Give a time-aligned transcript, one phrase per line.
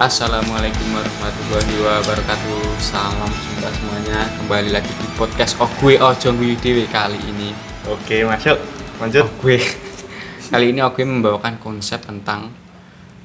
[0.00, 6.88] Assalamualaikum warahmatullahi wabarakatuh Salam jumpa semuanya Kembali lagi di podcast Oh gue Ojo Guyu Dewe
[6.88, 7.52] kali ini
[7.84, 8.56] Oke, masuk.
[8.96, 9.28] Lanjut.
[9.28, 9.60] Oh gue
[10.56, 12.48] Kali ini gue membawakan konsep tentang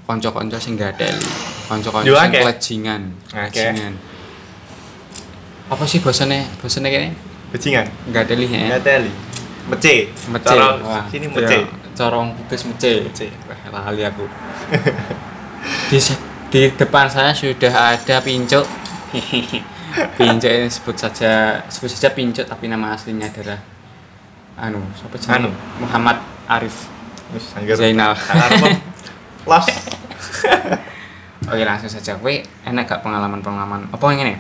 [0.04, 1.24] Konco-konco sing gadeli
[1.72, 3.02] Konco-konco sing kelajingan
[3.32, 3.72] Akeh.
[3.72, 3.94] Kelajingan
[5.72, 6.44] Apa sih bosannya?
[6.60, 7.12] Bosannya kayaknya
[7.56, 7.86] Bajingan.
[8.12, 9.12] Gadeli ya Enggak teli.
[9.72, 10.12] Mece.
[10.28, 11.72] Mece Wah, sini mece.
[11.96, 13.32] Corong putus mece Mece.
[13.48, 14.28] Wah, lali aku
[15.90, 15.98] di,
[16.56, 18.64] di depan saya sudah ada pincuk
[20.18, 23.60] pincuk ini sebut saja sebut saja pincuk tapi nama aslinya adalah
[24.56, 25.28] anu siapa sih?
[25.36, 25.52] Anu.
[25.84, 26.16] Muhammad
[26.48, 26.88] Arif.
[27.76, 28.16] Zainal.
[29.44, 29.68] Los.
[31.52, 32.32] oke langsung saja kowe
[32.64, 34.36] enak gak pengalaman pengalaman apa yang ini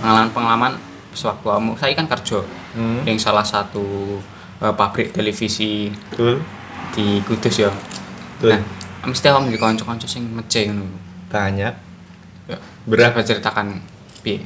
[0.00, 0.72] pengalaman pengalaman
[1.12, 2.40] sewaktu kamu saya kan kerja
[2.72, 3.04] Hmm.
[3.04, 4.16] yang salah satu
[4.64, 6.40] eh, pabrik televisi Betul.
[6.96, 7.68] di Kudus ya
[8.40, 8.56] Betul.
[8.56, 8.60] nah
[9.06, 10.86] mesti kamu di konco-konco sing mece ngono
[11.32, 11.74] Banyak.
[12.50, 13.24] Ya, Berapa?
[13.24, 13.80] Bisa ceritakan
[14.20, 14.44] piye?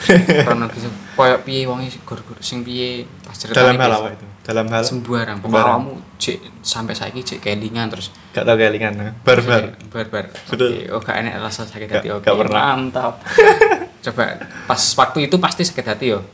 [0.48, 4.26] Kronologis koyo piye wong gur-gur sing piye pas cerita Dalam hal apa itu?
[4.40, 5.38] Dalam hal sembarang.
[5.44, 8.96] Kamu cek sampai saiki cek kelingan terus gak tau kelingan.
[9.20, 9.76] Barbar.
[9.92, 10.24] barbar.
[10.48, 10.88] Betul.
[10.88, 12.08] Oke, oh gak enak rasa sakit hati.
[12.08, 12.60] Oke, gak pernah.
[12.72, 13.20] Mantap.
[14.08, 16.24] Coba pas waktu itu pasti sakit hati yo.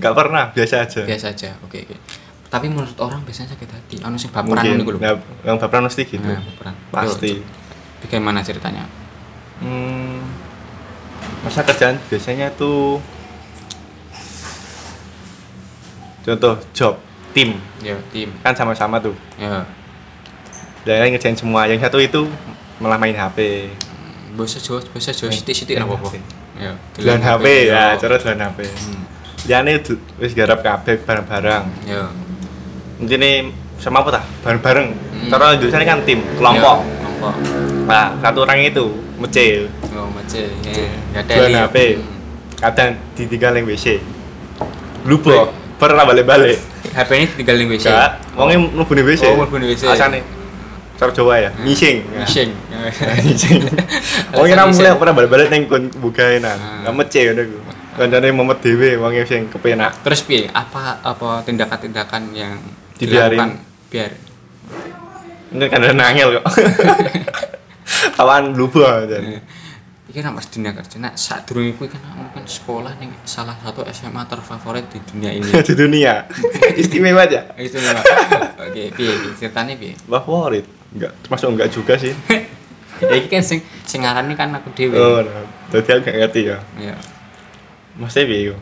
[0.00, 1.02] Gak pernah, biasa aja.
[1.04, 1.50] Biasa aja.
[1.60, 1.96] Oke, oke.
[2.50, 3.96] Tapi menurut orang biasanya sakit hati.
[4.00, 4.70] Anu sing baperan Mungkin.
[4.72, 4.98] ngono iku lho.
[4.98, 6.18] Nah, yang baperan mesti gitu.
[6.20, 6.74] Nah, baperan.
[6.90, 7.30] Pasti.
[7.32, 7.46] Yo,
[8.00, 8.84] Bagaimana ceritanya?
[9.60, 10.24] Hmm,
[11.42, 12.96] masa kerjaan biasanya tuh
[16.20, 16.94] contoh job
[17.30, 18.32] tim Yo, tim.
[18.40, 19.64] kan sama-sama tuh Yo.
[20.82, 22.28] dan yang ngerjain semua yang satu itu
[22.76, 23.68] malah main HP
[24.32, 24.80] bahasa Jawa
[25.28, 26.16] Eh, sithik-sithik eh, apa apa HP.
[26.56, 29.02] ya dolan HP ya cara dolan HP Hmm,
[29.42, 32.08] Liane itu wis garap kabeh bareng-bareng ya
[33.00, 34.88] intine sama apa tah bareng-bareng
[35.20, 35.28] Hmm.
[35.28, 37.34] cara Indonesia ini kan tim kelompok Ya, kelompok
[37.84, 38.84] nah satu orang itu
[39.16, 40.48] mecil oh mace
[41.12, 41.76] ya dolan HP
[42.56, 44.00] kadang ditinggal yang WC
[45.04, 46.56] lupa pernah balik-balik
[46.90, 49.22] HP ini tinggal di WC Enggak, wongnya mlebu ning WC.
[49.26, 49.84] Oh, mlebu ning WC.
[49.86, 50.20] Asane.
[50.96, 51.96] Cara Jawa ya, ngising.
[52.10, 52.50] Mishing
[53.22, 53.60] Ngising.
[54.32, 56.50] Wongnya ra mulai pernah balik-balik ning kon bukae Ah.
[56.50, 56.58] nang.
[56.82, 57.58] Enggak mece ngono iku.
[57.94, 59.92] Kancane momet dhewe wongnya sing kepenak.
[60.00, 62.56] terus piye apa apa tindakan-tindakan yang
[63.00, 63.56] Dibiarin.
[63.88, 64.12] biar
[65.50, 66.44] Ini kan ada nangil kok.
[68.20, 69.08] Kawan lupa Iya.
[69.08, 69.22] dan.
[70.10, 72.02] Iki nak mas dunia kerja, nak saat dulu itu kan
[72.34, 75.46] kan sekolah nih salah satu SMA terfavorit di dunia ini.
[75.70, 76.26] di dunia.
[76.82, 77.50] Istimewa aja.
[77.58, 78.04] Nih Pak.
[78.62, 79.32] Oke, piye piye?
[79.38, 79.94] ceritanya piye?
[80.06, 80.66] Favorit.
[80.94, 82.14] Enggak, termasuk enggak juga sih.
[83.00, 84.94] ya iki kan sing sing ngarani kan aku dhewe.
[84.98, 85.46] Oh, nah.
[85.70, 86.58] Tadi aku gak ngerti ya.
[86.78, 86.94] Ya.
[87.98, 88.56] Mesti piye iku?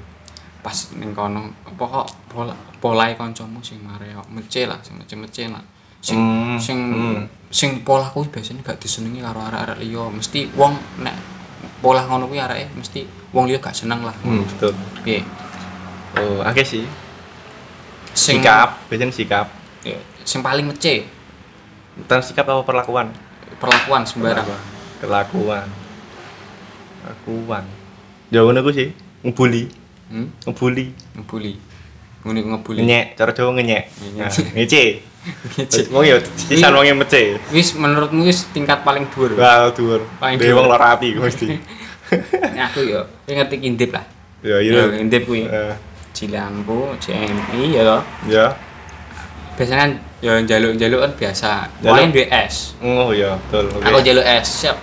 [0.68, 1.48] Pas ning kono.
[1.80, 5.64] Pokok pola polae kancamu sing mareo mece lah sing mece-mece lah.
[6.04, 7.24] Sing Hmm, sing hmm.
[7.48, 10.12] sing pola kuwi biasanya gak disenengi karo arek-arek liya.
[10.12, 11.16] Mesti wong nek
[11.80, 13.00] pola ngono kuwi areke mesti
[13.32, 14.12] wong liya gak seneng lah.
[14.20, 14.76] Hmm, betul.
[15.00, 15.24] piye
[16.20, 16.84] Oh, akeh sih.
[18.12, 19.46] sing Sikap, biasanya sikap.
[19.86, 19.94] ya,
[20.26, 21.06] sing paling mece
[21.94, 23.14] Tentang sikap apa perlakuan?
[23.58, 24.46] perlakuan sembarang.
[25.00, 25.66] Kelakuan
[27.02, 27.64] kelakuan
[28.28, 28.92] jauh ngono ku sih.
[29.24, 29.66] Ngebully
[30.10, 30.26] hmm?
[30.44, 30.86] ngebully
[31.16, 31.54] ngebully
[32.24, 33.84] ngene ngebully ngenyek cara Jawa ngenyek.
[34.18, 35.00] Nah, ngece.
[35.56, 35.80] Ngece.
[35.92, 39.36] wong ya sisan wong yang mece wis menurutmu wis tingkat paling dhuwur?
[39.36, 40.02] Wah dhuwur.
[40.18, 40.54] Paling dhuwur.
[40.56, 41.46] wong lara ati mesti.
[42.56, 44.04] Nek aku yo kowe ngerti kindip lah.
[44.40, 45.74] Ya ya iya kindip kuwi Eh,
[46.16, 48.02] Cilampu, CMI ya toh.
[48.26, 48.46] ya.
[49.54, 51.50] Biasanya kan ya jaluk-jaluk kan biasa.
[51.84, 53.68] Wong duwe es oh ya betul.
[53.68, 53.84] Oke.
[53.84, 54.78] aku jaluk es siap.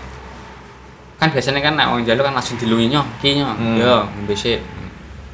[1.18, 3.76] Kan biasanya kan nek wong jaluk kan langsung dilungi nyoh ki nyoh Hmm.
[3.76, 4.36] yo ngombe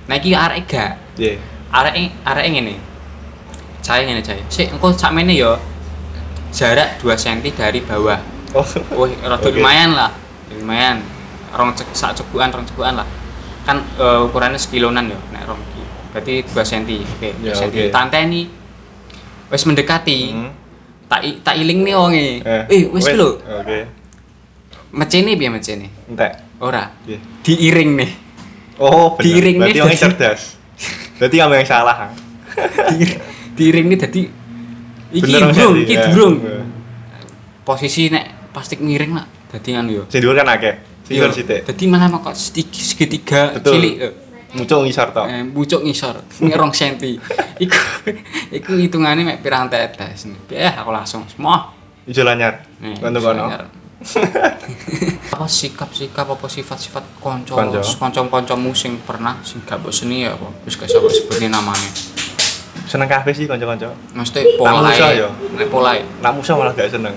[0.06, 0.92] nah iki arek gak?
[1.15, 1.38] Iya.
[1.71, 2.75] arek arek ngene.
[3.81, 5.57] Cahe ngene cahe sik engko sakmene yo
[6.51, 8.19] jarak 2 cm dari bawah.
[8.51, 8.68] Oh.
[9.07, 9.56] Wih, rada Oke.
[9.56, 10.12] lumayan lah.
[10.51, 11.00] Lumayan.
[11.56, 13.07] Rong cek sak cegukan rong cegukan lah.
[13.63, 15.81] Kan eh, ukurannya sekilonan yo nek rong ki
[16.12, 17.83] berarti 2 cm oke 2 Ya, cm oke.
[17.95, 18.51] tanteni
[19.47, 20.36] wis mendekati.
[20.36, 20.51] Hmm.
[21.07, 22.68] tak tak iling nih wonge eh.
[22.68, 23.15] Eh wis wes.
[23.15, 23.39] lho.
[23.39, 23.88] Oke.
[24.92, 25.88] Mecene piye mecene?
[26.12, 26.31] Entek.
[26.59, 26.92] Ora.
[27.07, 27.19] Iya.
[27.47, 28.12] diiring nih
[28.77, 30.41] oh bener Diiring nih berarti jadi- cerdas.
[31.18, 31.95] Berarti kamu yang salah.
[31.97, 32.07] Ha?
[32.91, 33.18] Di-
[33.53, 34.21] diiring nih dadi
[35.12, 36.03] iki durung iki Ya.
[36.07, 36.63] durung Eh.
[37.62, 40.03] posisi nek plastik miring lah dadi kan yo.
[40.07, 41.68] Sing dhuwur kan akeh sing dhuwur sithik.
[41.68, 44.13] dadi malah kok segitiga cilik eh.
[44.51, 45.27] muncul ngisor tok.
[45.27, 47.15] Eh, bucuk ngisor ngerong senti.
[47.63, 47.77] Iku
[48.51, 50.27] iku hitungannya mek pirang tetes.
[50.50, 51.71] Eh aku langsung semua.
[52.03, 52.65] Ijo lanyar?
[52.81, 53.19] Nih, Kono.
[53.21, 53.45] kono.
[55.33, 57.81] apa sikap-sikap apa sifat-sifat konco Konco.
[57.81, 61.89] konco-koncomu sing pernah sing gak seni ya apa wis gak sabar sebutin namanya
[62.89, 65.30] seneng kabeh sih kanca-kanca mesti musuh ya?
[65.56, 67.13] nek polae nak musuh malah gak seneng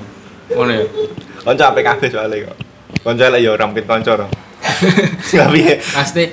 [0.53, 0.87] ngono ya
[1.45, 2.57] Kanca apik kabeh soalnya kok.
[3.05, 4.27] Kanca lek ya ora mungkin kanca ora.
[5.29, 5.61] Tapi
[5.97, 6.25] pasti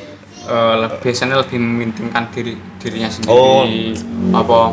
[0.47, 3.67] eh, biasanya lebih mementingkan diri dirinya sendiri Oh.
[4.31, 4.71] apa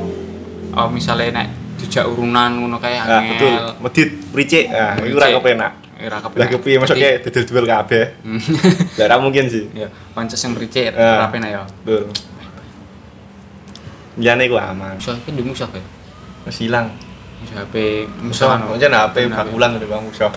[0.78, 1.48] oh, misalnya nek
[1.78, 3.48] dijak urunan ngono nah, betul.
[3.48, 4.64] angel Medit pricik.
[4.66, 5.72] Nah, iku ora kepenak.
[5.98, 6.48] ora Lah kepenak.
[6.52, 8.04] kepiye masuknya dodol duel kabeh.
[8.22, 8.40] Hmm.
[8.98, 9.64] Lah ora mungkin sih.
[9.72, 11.22] ya pancet sing ricik Ah.
[11.22, 12.10] ora penak ya Betul.
[14.18, 14.98] Jane iku aman.
[14.98, 15.82] musuh iki ndek musuh ya
[16.44, 16.90] Wis ilang.
[17.38, 17.74] musuh HP
[18.18, 18.74] Musuh anu.
[18.74, 20.32] aja HP bakulan udah bang musuh.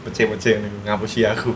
[0.00, 1.52] Pece-pece ngapusi aku.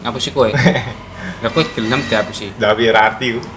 [0.00, 0.48] ngapusi kowe
[1.42, 3.40] ya kowe gelem dihapusi Tapi ora arti ku.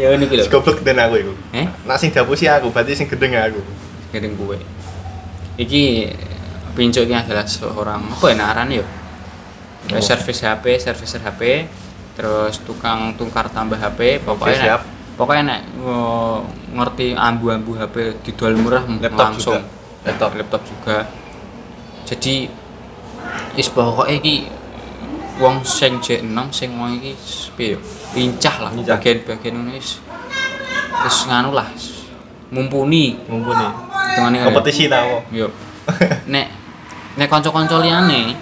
[0.00, 1.32] ya ini lho Goblok den aku iku.
[1.52, 3.60] eh Nak sing dihapusi aku, berarti sing gendeng aku.
[4.10, 4.56] gedeng kowe
[5.54, 6.08] iki
[6.72, 8.84] pincuk ini adalah seorang apa ya naran ya
[9.80, 9.96] Oh.
[9.98, 11.66] servis HP, serviser HP,
[12.12, 14.82] terus tukang tukar tambah HP, pokoknya siap.
[15.16, 15.60] pokoknya nek
[16.70, 20.04] ngerti ambu-ambu HP didol murah Laptop langsung juga.
[20.04, 20.30] Laptop.
[20.36, 20.96] laptop juga.
[22.04, 22.46] Jadi
[23.56, 24.34] is pokoknya iki
[25.40, 27.12] wong sing J6 sing wong iki
[27.56, 27.76] piye?
[28.12, 29.98] Lincah lah bagian-bagian ngono wis
[31.00, 31.68] wis nganu lah
[32.50, 33.66] mumpuni Mumpuni.
[34.10, 34.44] hitungane ya.
[34.46, 35.22] Kompetisi tau.
[35.30, 35.48] Yo.
[36.26, 36.46] Nek
[37.16, 38.34] nek kanca-kanca liyane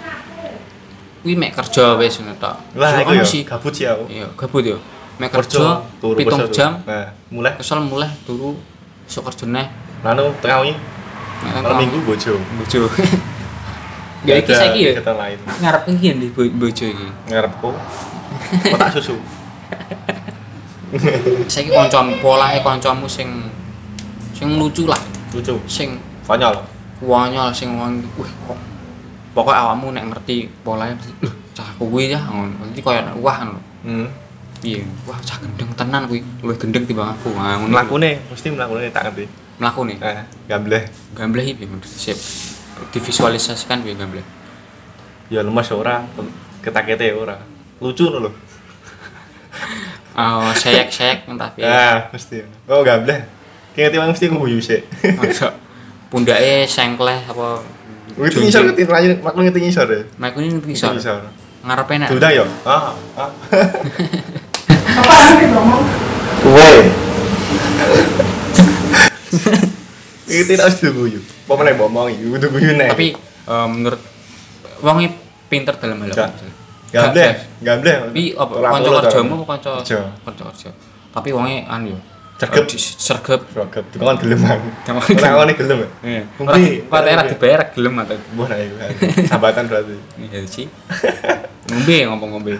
[1.21, 2.55] kuwi mek kerja wis ngono tok.
[2.75, 3.41] Lah iku sih.
[3.45, 4.03] gabut sih aku.
[4.09, 4.77] Iya, gabut yo.
[5.19, 5.83] Mek kerja
[6.15, 8.55] pitung jam, Nah, mulai kesel mulai turu
[9.05, 9.67] sok kerja neh.
[9.99, 10.79] lalu tengah wingi
[11.39, 12.33] Nek malam minggu bojo.
[12.39, 12.81] bojo.
[14.21, 15.39] Ya iki Ada saiki kegiatan lain.
[15.59, 17.07] Ngarep iki ndi bo- bojo iki.
[17.27, 17.69] Ngarepku
[18.71, 19.15] kotak susu.
[21.45, 23.29] Saiki kancamu polahe kancamu sing
[24.33, 24.97] sing lucu lah,
[25.31, 25.55] Lucu.
[25.67, 26.55] sing Konyol.
[26.99, 28.59] wanyol sing wong wih kok
[29.31, 34.07] pokoknya awakmu nek ngerti "Loh, cah kuwi ya ngono nanti koyo wah ngono Hmm.
[34.59, 38.91] piye wah cah gendeng tenan kuwi luwih gendeng timbang aku ah ngono Mlakune mesti mlakune
[38.91, 39.25] tak ngerti.
[39.57, 40.83] mlaku nih Eh, gambleh.
[41.15, 42.19] gambleh iki piye sip
[42.89, 44.23] divisualisasikan piye gambleh
[45.29, 46.01] Ya lemes ora,
[46.65, 47.37] ketakete ora.
[47.77, 48.33] Lucu lho.
[50.17, 52.41] oh seyek-seyek entah piye Ah, mesti.
[52.65, 53.21] Oh, gambleh.
[53.77, 54.81] Kayak tiwang mesti nguyu sih.
[55.21, 55.53] masa
[56.09, 57.61] pundake sengkleh apa
[58.17, 60.01] Ngerti ngisor ngerti lanjut maklu ngerti ngisor ya.
[60.17, 61.21] Mek ini bisa Ngisor.
[61.61, 62.43] ngarepe Sudah ya?
[62.65, 63.29] Ah, ah.
[66.49, 66.77] Woi.
[66.81, 66.98] Iki
[70.45, 71.19] tidak harus diguyu.
[71.19, 72.89] Apa meneh ngomong iki kudu guyu nek.
[72.93, 73.07] tapi
[73.47, 74.01] eh, menurut
[74.79, 75.07] wonge
[75.49, 76.29] pinter dalam hal Gak.
[76.29, 76.47] apa
[76.89, 77.31] gambleh,
[77.61, 77.95] gambleh.
[78.09, 79.99] tapi apa kanca kerjamu apa kanca Kerja.
[80.25, 80.69] kerja
[81.13, 81.99] tapi wonge anu yo
[82.39, 84.67] eh, di- sergep Rogep, kan gelem aku.
[84.87, 85.77] Jangan Ora gelem.
[85.83, 85.89] ya?
[86.07, 86.23] Iya.
[86.87, 88.15] Kok era dibayar gelem atau
[88.47, 88.75] nek iku.
[89.27, 89.99] Sambatan berarti.
[90.23, 90.71] iya sih.
[91.67, 92.55] Ngombe ngomong-ngombe.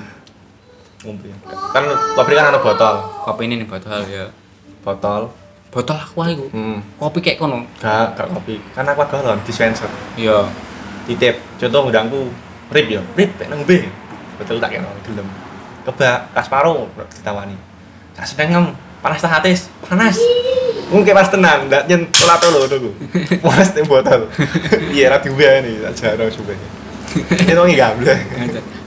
[1.08, 1.32] Mungkin.
[1.72, 2.96] Kan pabrik kan ana botol.
[3.24, 4.28] Kopi ini nih botol ya.
[4.84, 5.32] Botol.
[5.70, 6.46] Botol aku iku.
[6.50, 6.82] Hmm.
[6.98, 7.62] Kopi kayak kono.
[7.78, 8.58] Gak, gak kopi.
[8.74, 9.90] Kan aku galon dispenser.
[10.18, 10.50] Iya.
[11.06, 11.38] Titip.
[11.62, 12.34] Contoh ngundangku
[12.74, 13.02] rip ya.
[13.14, 13.86] Rip nang B.
[14.42, 15.28] Betul tak kena gelem.
[15.86, 17.54] Kebak Kasparo ditawani.
[18.18, 18.66] Tak sedang ngam
[19.00, 20.18] panas tak hatis, panas.
[20.90, 22.90] Mungkin pas tenan, ndak nyen pelat lho ngono
[23.46, 24.26] Panas teh botol.
[24.90, 26.54] Iya ra diubah ini, tak jaro coba.
[27.30, 28.16] Itu ngi gamble.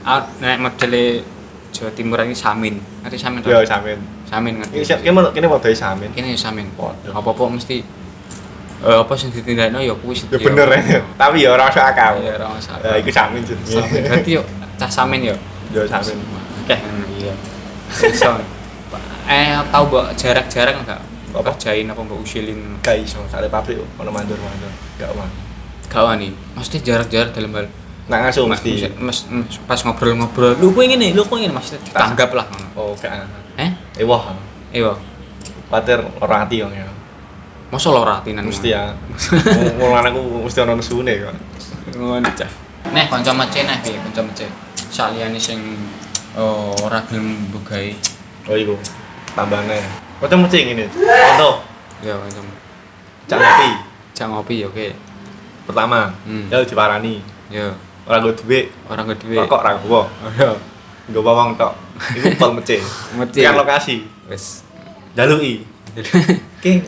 [0.03, 1.23] Ah, nek modele
[1.71, 2.75] Jawa Timur ini samin.
[3.01, 3.55] Ngerti samin toh?
[3.63, 3.97] samin.
[4.33, 4.75] Samin ngerti.
[4.81, 6.09] Ini siap kene kene wadah samin.
[6.17, 6.65] Kene samin.
[6.73, 7.13] Waduh.
[7.13, 7.85] Apa-apa mesti
[8.83, 10.99] eh apa sing ditindakno ya kuwi Ya bener ya.
[11.21, 12.17] Tapi ya ora masuk akal.
[12.25, 12.81] Ya ora masalah.
[12.81, 13.77] Ya iku samin jenenge.
[13.77, 14.01] Samin.
[14.09, 14.41] Berarti yo
[14.81, 15.35] cah samin yo.
[15.69, 16.17] Yo samin.
[16.65, 16.75] Oke,
[17.21, 17.33] iya.
[18.09, 18.31] Iso.
[19.29, 20.99] Eh, tahu mbok jarak-jarak enggak?
[21.31, 21.53] Apa?
[21.53, 22.81] Kerjain apa mbok usilin?
[22.81, 24.71] Gak iso, sare pabrik ono mandur-mandur.
[24.97, 25.29] Gak ono.
[25.87, 26.33] Gak wani.
[26.57, 27.67] Mesti jarak-jarak dalam hal
[28.03, 28.91] Nak ngasuh mesti.
[28.99, 32.43] mas, mas- pas ngobrol-ngobrol, lu kok ngene, lu kok ngene, mesti ditanggap lah.
[32.75, 33.42] Oh, gak.
[33.97, 34.33] Ewah.
[34.73, 34.93] Iya.
[35.69, 36.87] Pater ora ati yang ya.
[37.73, 38.93] Masa lo ratinan Mesti ya.
[39.81, 41.33] Mulan aku mesti ono nesune kok.
[41.97, 42.49] Ngono cah.
[42.93, 44.45] Nih kanca mece nih, piye kanca mece.
[44.93, 45.57] Saliyane sing
[46.37, 47.97] oh, ora gelem mbugahi.
[48.45, 48.77] Oh iku.
[49.33, 49.81] Tambane.
[50.21, 50.85] Kocok mesti ngene.
[50.93, 51.65] Contoh,
[52.05, 52.41] Ya kanca.
[53.25, 53.69] cak ngopi.
[54.13, 54.87] Cak ngopi ya oke.
[55.65, 56.45] Pertama, Hmm.
[56.53, 57.23] ya diparani.
[57.49, 57.73] Ya,
[58.05, 58.35] Ora orang
[59.09, 59.37] gak duwe.
[59.39, 60.01] rokok ra nggo.
[60.03, 60.05] Oh,
[60.37, 60.51] ya.
[61.11, 61.73] Nggo bawang tok.
[62.15, 62.79] Iku pol mece.
[63.19, 63.39] Mece.
[63.43, 64.07] Kan lokasi.
[64.31, 64.63] Wes.
[65.13, 65.67] Jaluki.
[66.63, 66.79] Ki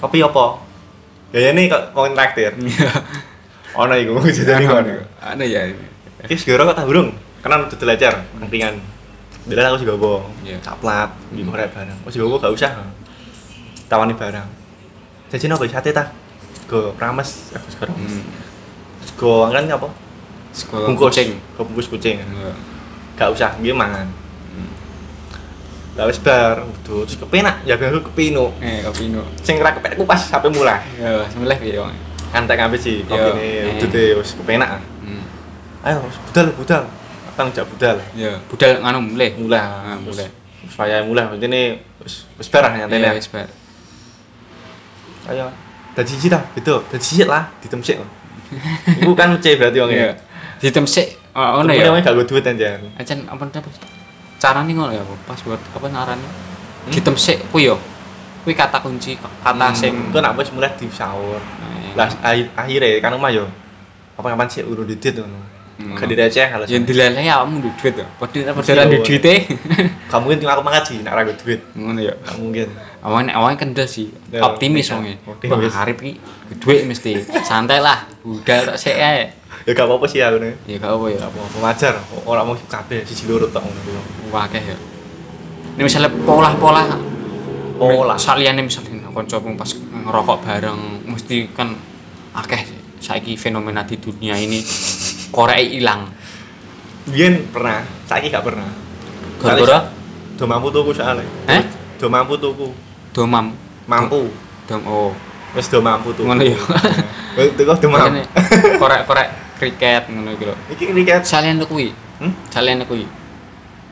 [0.00, 0.58] kopi apa?
[1.30, 2.56] Gayane kok kontraktir.
[2.56, 2.88] Iya.
[3.76, 5.04] Ono iku jadi ngono.
[5.20, 5.68] Ada ya.
[6.24, 7.12] Ki segera kok tak burung.
[7.44, 8.80] Kan udah belajar angkringan.
[9.44, 10.60] Bila aku juga bawa Iya.
[10.60, 11.98] caplat, di korek barang.
[12.04, 12.72] Aku juga bawa gak usah.
[13.88, 14.48] Tawani barang.
[15.32, 16.04] Jadi apa sate ta?
[16.68, 17.96] Go rames aku sekarang.
[17.96, 18.22] Hmm.
[19.16, 19.88] Go kan apa?
[20.50, 21.12] Sekolah Bungkus.
[21.14, 21.30] kucing.
[21.56, 22.18] Go bungkus kucing.
[22.20, 22.52] Iya.
[23.20, 24.08] Gak usah, dia mangan.
[25.90, 29.20] lah wis bar udah terus kepenak ya aku kepino Eh, kopi nu.
[29.38, 31.92] sing ora kepenak ku pas sampai mulai Ya, semulai piye wong.
[32.32, 35.20] antek ngambil sih kopi ini udah deh wis kepenak Hmm.
[35.82, 36.82] ayo budal budal
[37.34, 39.28] tang jak budal Ya, budal nganu mulai.
[39.34, 40.30] mulai Ah, mulai.
[40.64, 41.62] supaya mulai ini
[42.00, 43.50] wis wis bar Ya, nyantene wis bar.
[45.28, 45.52] ayo
[45.92, 47.98] dadi siji ta gitu dadi siji lah ditemsik
[49.02, 50.16] iku kan mece berarti wong Iya.
[50.56, 52.00] Sistem sik oh, ngono ya ya.
[52.00, 53.70] gak gue duit anjan Acan apa apa?
[54.40, 56.28] Carane ngono ya, pas buat apa narane?
[56.88, 57.76] Sistem sik kuwi yo.
[58.44, 63.02] Kuwi kata kunci, kata sing ku nak wis mulai di sahur Eh, lah akhir akhirnya
[63.02, 63.44] kan omah yo
[64.16, 65.96] apa kapan sih urut didit ngono Hmm.
[65.96, 68.04] gak direceh halus yang dileleh awakmu duwe duit to.
[68.20, 69.00] Padahal padahal yo.
[69.00, 69.34] duwe duite.
[70.12, 72.12] gak mungkin cuma aku mengaji nak ra duit Ngono ya.
[72.20, 72.68] gak mungkin
[73.00, 75.00] Awalnya awalnya kendel sih, Ya, optimis bisa.
[75.00, 75.16] wonge.
[75.24, 75.72] Optimis.
[75.72, 76.20] Wah, arep iki
[76.60, 77.24] duit mesti.
[77.40, 79.32] Santai lah, budal tok sik ae.
[79.62, 81.18] Ya gak apa-apa sih aku nih Ya gak apa ya.
[81.20, 84.76] gak apa-apa wajar orang mau kabeh siji loro tok ngono Wakeh ya.
[85.74, 86.84] Ini misalnya pola-pola
[87.74, 88.14] Pola.
[88.14, 91.72] saliyane misalnya kancamu pas ngerokok bareng mesti kan
[92.30, 92.62] akeh
[93.00, 94.60] saiki fenomena di dunia ini
[95.28, 96.06] korek ilang.
[97.08, 98.68] Biyen pernah, saiki gak pernah.
[99.40, 99.88] Gara-gara
[100.36, 101.24] Do mampu tuku soalnya.
[101.48, 101.64] Eh?
[102.00, 102.72] Do mampu tuku.
[103.10, 103.52] domam
[103.84, 104.30] Mampu.
[104.64, 105.10] dom oh
[105.52, 106.24] Wis do mampu tuku.
[106.24, 106.56] ngono ya.
[107.36, 108.22] Wis tuku do mampu.
[108.78, 109.28] Korek-korek
[109.60, 110.56] kriket ngono iki lho.
[110.72, 111.22] Iki kriket.
[111.22, 111.92] Saliyane kuwi.
[112.16, 112.32] Hmm?
[112.48, 113.04] Saliyane kuwi.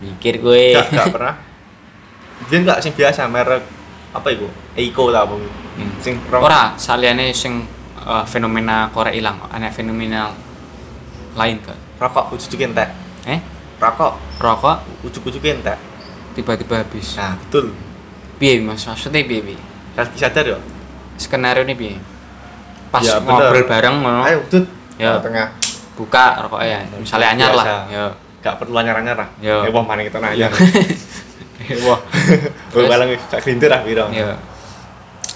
[0.01, 0.57] Mikir kowe.
[0.73, 1.35] Gak gak pernah.
[2.49, 3.61] Biyen gak sing biasa merek
[4.09, 4.49] apa iku?
[4.73, 5.37] Eiko ta apa?
[5.37, 5.93] Hmm.
[6.01, 10.33] Sing rong- Ora, saliyane sing eh, fenomena korek ilang, ana fenomena
[11.37, 11.77] lain kan.
[11.99, 12.89] rokok ujuk-ujuk entek.
[13.27, 13.43] Eh,
[13.77, 15.75] Rokok rokok ujuk-ujuk entek.
[16.39, 17.19] tiba-tiba habis.
[17.19, 17.75] Nah, betul.
[18.39, 18.87] Piye Mas?
[18.87, 19.59] Maksudnya piye piye?
[20.15, 20.59] Sadar ya?
[21.19, 21.99] Skenario ini piye?
[22.95, 24.63] Pas Ya, ngobrol bareng ngono, Ayo, udut.
[24.95, 25.19] Ya.
[25.19, 25.58] Tengah.
[25.99, 26.87] Buka rokoknya.
[26.95, 27.67] Misalnya anyar lah.
[27.91, 28.05] Ya.
[28.39, 29.29] Gak perlu anyar-anyar lah.
[29.43, 29.67] Ya.
[29.67, 30.47] Eh, wah mana kita nanya.
[31.85, 32.01] Wah.
[32.73, 34.07] Wah, balang sak glintir ah piro.
[34.15, 34.39] Ya.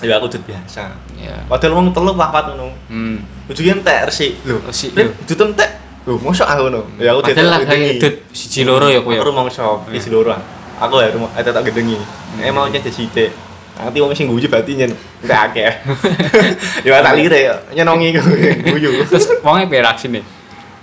[0.00, 0.94] Ya aku udut biasa.
[1.18, 1.34] Ya.
[1.44, 2.70] Padahal wong telu papat ngono.
[2.86, 3.20] Hmm.
[3.50, 4.38] Ujungnya entek resik.
[4.46, 5.22] Lho, Resik, Rip, lho.
[5.26, 5.70] udut entek.
[6.06, 6.80] Lho, mosok aku ngono.
[6.96, 9.02] Ya aku Padahal lah kayak dut siji loro ya.
[9.02, 9.98] Aku rumah shop, Iya.
[9.98, 10.30] isi loro.
[10.32, 10.40] ah.
[10.80, 11.98] Aku ya rumah ada tak gedengi.
[11.98, 12.40] Hmm.
[12.42, 13.30] Emang nyet sithik.
[13.72, 15.70] Nanti wong sing guyu berarti nyen entek akeh.
[16.86, 17.38] Ya tak lire
[17.74, 18.22] nyenongi ku
[18.72, 19.04] guyu.
[19.10, 20.22] Terus wongnya piye reaksine?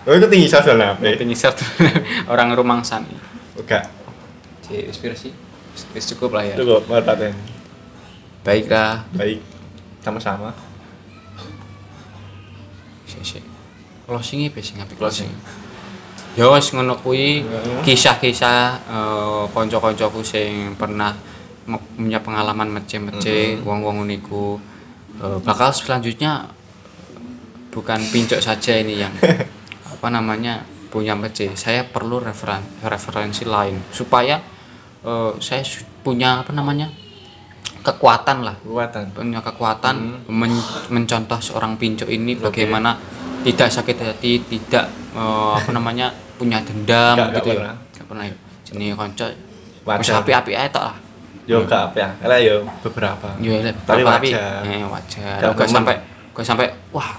[0.08, 0.96] Oh, itu tinggi sosial lah.
[0.96, 1.20] Pe.
[1.20, 1.64] Tinggi satu
[2.32, 3.04] orang rumangsan.
[3.60, 3.90] Enggak.
[4.64, 5.30] Si inspirasi.
[5.96, 6.56] Wis cukup lah ya.
[6.60, 7.36] Cukup, martaten.
[8.44, 9.04] Baiklah.
[9.16, 9.44] Baik.
[10.04, 10.56] Sama-sama.
[13.08, 13.44] Sik sik.
[14.08, 15.30] Closing piye sing apik closing?
[16.34, 17.46] Ya wis ngono kuwi
[17.84, 21.14] kisah-kisah eh, kanca-kancaku sing pernah
[21.94, 24.58] punya pengalaman mece-mece wong-wong niku
[25.20, 26.48] Eh, bakal selanjutnya
[27.76, 29.12] bukan pincuk saja ini yang
[30.00, 31.54] apa namanya punya mece.
[31.54, 34.40] Saya perlu referen referensi lain supaya
[35.00, 35.62] eh, saya
[36.00, 36.88] punya apa namanya
[37.80, 39.04] kekuatan lah Kekuatan.
[39.12, 40.34] punya kekuatan Hmm.
[40.34, 42.52] men- mencontoh seorang pincuk ini Oke.
[42.64, 42.96] bagaimana
[43.42, 47.56] tidak sakit hati, tidak eh, apa namanya punya dendam nggak gitu ya.
[47.56, 47.76] pernah.
[47.94, 48.36] Nggak pernah ya.
[48.64, 50.22] Jenenge kanca wis Wajar.
[50.22, 50.96] api-api ae tok lah.
[51.44, 52.10] Yo enggak apa ya.
[52.24, 53.28] Lah yo beberapa.
[53.40, 54.30] Yo lek Tapi api.
[54.32, 54.62] wajar.
[54.64, 55.38] Eh wajar.
[55.50, 55.96] Gak sampai
[56.30, 57.10] gak sampai wah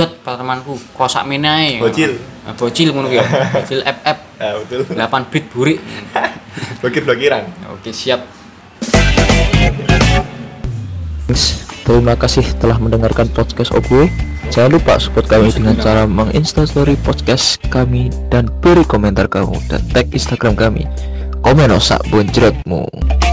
[0.00, 1.76] tak pedot temanku kok sak ae.
[1.76, 2.16] Bocil.
[2.48, 3.24] Nah, bocil ngono ya.
[3.52, 4.88] Bocil FF Ya betul.
[4.88, 5.78] 8 bit burik.
[6.80, 7.44] Blokir-blokiran.
[7.76, 8.24] Oke, siap.
[11.84, 14.08] Terima kasih telah mendengarkan podcast Obwe.
[14.50, 20.10] Jangan lupa support kami dengan cara menginstastory podcast kami dan beri komentar kamu dan tag
[20.10, 20.88] Instagram kami.
[21.44, 23.29] Komen osak bonjretmu.